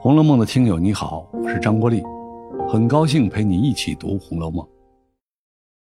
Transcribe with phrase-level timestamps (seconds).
[0.02, 2.02] 《红楼梦》的听友你好，我是张国立，
[2.70, 4.64] 很高兴陪你一起读《红楼梦》。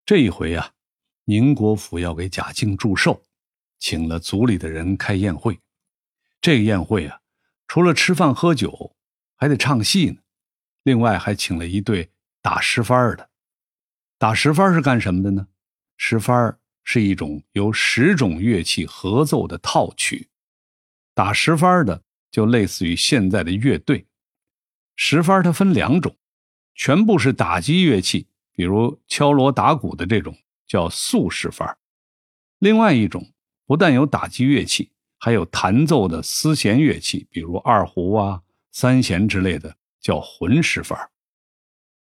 [0.05, 0.73] 这一回啊，
[1.27, 3.23] 宁国府要给贾敬祝寿，
[3.79, 5.61] 请了族里的人开宴会。
[6.41, 7.21] 这个宴会啊，
[7.69, 8.97] 除了吃饭喝酒，
[9.37, 10.17] 还得唱戏呢。
[10.83, 12.11] 另外还请了一对
[12.43, 13.31] 打十番的。
[14.19, 15.47] 打十番是干什么的呢？
[15.97, 20.31] 十番是一种由十种乐器合奏的套曲。
[21.15, 22.03] 打十番的。
[22.31, 24.07] 就类似于现在的乐队，
[24.97, 26.17] 十番它分两种，
[26.75, 31.77] 全部是打击乐器，比如敲锣打鼓的这种叫素十番；
[32.59, 33.33] 另外一种
[33.67, 41.11] 不但有打击乐器，还有弹奏的丝弦乐器，比如二胡啊、三弦之类的，叫魂十番。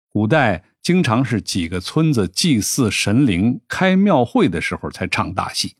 [0.09, 5.77] 古代经常是几个村子祭祀神灵、开庙会的时候才唱大戏，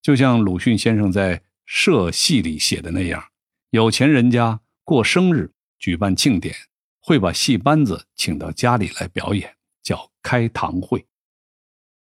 [0.00, 3.22] 就像鲁迅先生在《社戏》里写的那样。
[3.70, 6.52] 有钱人家过生日举办庆典，
[6.98, 11.06] 会把戏班子请到家里来表演，叫开堂会。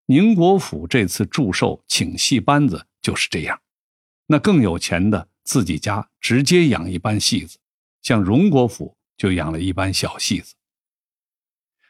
[0.08, 3.62] 宁国府这次祝寿请戏班子就是这样。
[4.26, 7.60] 那更有钱的自己家直接养一班戏子，
[8.02, 10.56] 像荣国府就养了一班小戏子。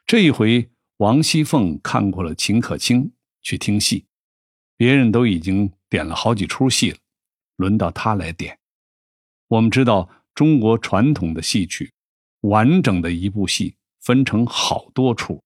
[0.05, 4.05] 这一回王熙凤看过了秦可卿去听戏，
[4.75, 6.97] 别人都已经点了好几出戏了，
[7.55, 8.58] 轮到她来点。
[9.49, 11.91] 我们知道，中国传统的戏曲，
[12.41, 15.43] 完整的一部戏分成好多出，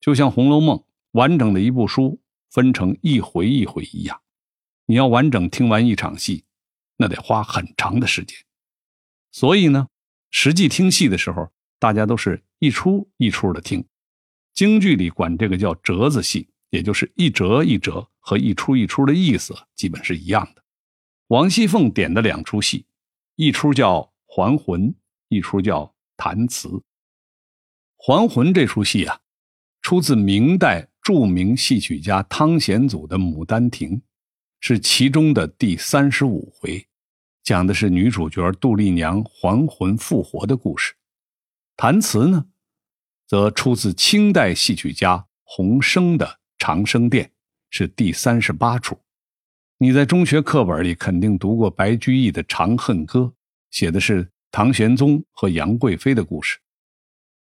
[0.00, 0.76] 就像《红楼梦》
[1.12, 2.20] 完整的一部书
[2.50, 4.20] 分成一回一回一样。
[4.86, 6.42] 你要完整听完一场戏，
[6.96, 8.36] 那得花很长的时间。
[9.30, 9.86] 所以呢，
[10.32, 13.86] 实际听戏的时候，大家都是一出一出的听。
[14.52, 20.64] 京剧里管这个叫折子戏，也就是一折一折和一出一出的意思基本是一样的。
[21.28, 22.86] 王熙凤点的两出戏。
[23.40, 24.88] 一出叫《还魂》，
[25.28, 26.68] 一出叫《弹词》。
[27.96, 29.18] 《还魂》这出戏啊，
[29.80, 33.96] 出自明代著名戏曲家汤显祖的《牡丹亭》，
[34.60, 36.86] 是其中的第三十五回，
[37.42, 40.92] 讲的是女主角杜丽娘还魂复活的故事。
[41.76, 42.44] 《弹词》呢，
[43.26, 46.26] 则出自清代戏曲家洪升的
[46.58, 47.24] 《长生殿》，
[47.70, 49.00] 是第三十八出。
[49.82, 53.20] 你在中学课本里肯定读过白居易的《长恨歌》，
[53.70, 56.58] 写的是唐玄宗和杨贵妃的故事。《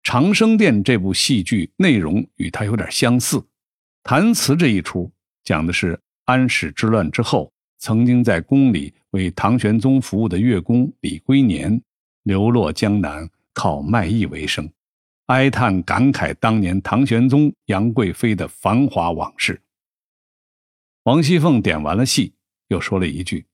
[0.02, 3.40] 长生殿》这部戏剧内容与它有点相似。
[4.02, 5.08] 弹词这一出
[5.44, 11.80] 讲的是安史之乱之后，曾经在宫里为唐玄宗服务的乐工李龟年，
[12.24, 14.68] 流落江南，靠卖艺为生，
[15.26, 19.60] 哀叹感慨当年唐玄宗、杨贵妃的繁华往事。
[21.04, 22.34] 王熙凤点完了戏，
[22.68, 23.46] 又说了一句：“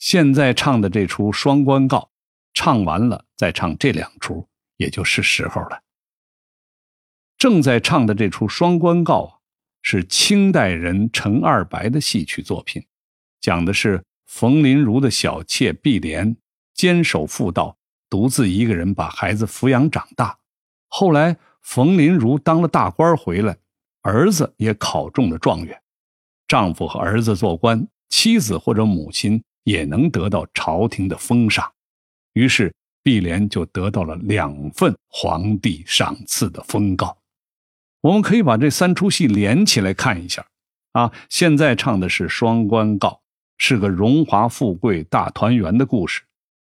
[0.00, 1.98] 现在唱的这出《双关告》，
[2.54, 4.48] 唱完了再唱这两出，
[4.78, 5.82] 也就是时候了。”
[7.36, 9.36] 正在唱的这出《双关告》啊，
[9.82, 12.86] 是清代人陈二白的戏曲作品，
[13.38, 16.34] 讲的是冯麟如的小妾碧莲
[16.72, 17.76] 坚守妇道，
[18.08, 20.38] 独自一个人把孩子抚养长大。
[20.88, 23.58] 后来冯麟如当了大官回来，
[24.00, 25.82] 儿子也考中了状元。
[26.50, 31.72] 丈夫和儿子做官，妻子或者母亲也能得到朝廷的封赏，
[32.32, 32.74] 于是
[33.04, 37.16] 碧莲就得到了两份皇帝赏赐的封告。
[38.00, 40.44] 我们可以把这三出戏连起来看一下，
[40.90, 43.08] 啊，现在唱的是《双关告》，
[43.56, 46.22] 是个荣华富贵大团圆的故事。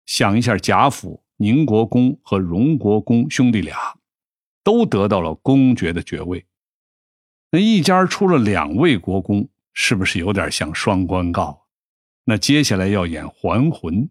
[0.04, 3.76] 想一下，贾府宁国公和荣国公兄弟俩，
[4.64, 6.44] 都得到了公爵的爵位，
[7.52, 9.48] 那一家出了两位国公。
[9.72, 11.66] 是不是有点像双关告？
[12.25, 14.08] 那接下来要演还魂，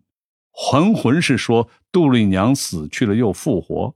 [0.52, 3.96] 还魂是说杜丽娘死去了又复活。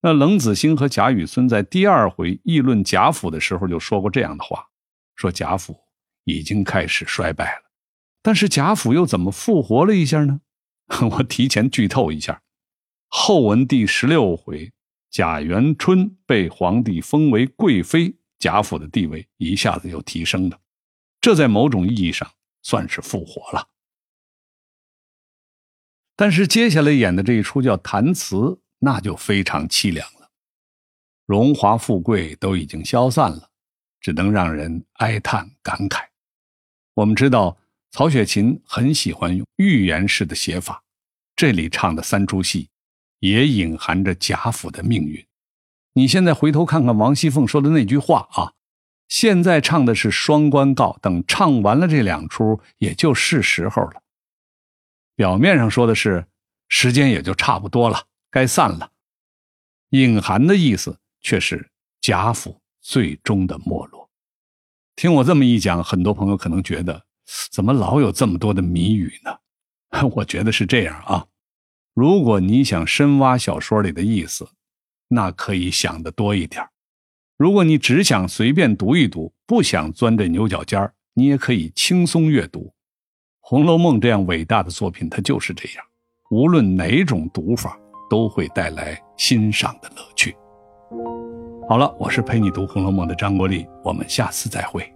[0.00, 4.68] 那冷子兴和贾雨村在第二回议论贾府的时候就说过这样的话，
[5.14, 5.78] 说贾府
[6.24, 7.70] 已经开始衰败了，
[8.22, 10.40] 但是贾府又怎么复活了一下呢？
[11.10, 12.42] 我提前剧透一下，
[13.08, 14.72] 后文第十六回，
[15.10, 20.58] 贾元春被皇帝封为贵妃，贾府的地位一下子又提升了。
[21.22, 22.32] 这在某种意义上
[22.62, 23.68] 算是复活了，
[26.16, 30.32] 但是接下来演的这一出叫弹词，那就非常凄凉了。
[31.24, 33.50] 荣华富贵都已经消散了，
[34.00, 36.08] 只能让人哀叹感慨。
[36.94, 37.56] 我们知道
[37.92, 40.82] 曹雪芹很喜欢用寓言式的写法，
[41.36, 42.68] 这里唱的三出戏
[43.20, 45.24] 也隐含着贾府的命运。
[45.92, 48.54] 你现在回头看看王熙凤说的那句话啊。
[49.12, 54.02] 现在唱的是《双关告》，等唱完了这两出，也就是时候了。
[55.14, 56.26] 表面上说的是
[56.66, 58.92] 时间也就差不多了，该散了。
[59.90, 61.68] 隐含的意思却是
[62.00, 64.08] 贾府最终的没落。
[64.96, 67.04] 听我这么一讲，很多朋友可能觉得，
[67.50, 69.38] 怎么老有这么多的谜语呢？
[70.16, 71.26] 我觉得是这样啊。
[71.92, 74.48] 如果你想深挖小说里的意思，
[75.08, 76.66] 那可以想的多一点
[77.38, 82.60] 如果你只想随便读一读，不想钻这牛角尖儿，你也可以轻松阅读
[83.40, 85.08] 《红楼梦》这样伟大的作品。
[85.08, 85.84] 它就是这样，
[86.30, 87.76] 无论哪种读法，
[88.10, 90.36] 都会带来欣赏的乐趣。
[91.68, 94.91] 好了，我是陪你读《红楼梦》的张国立，我们下次再会。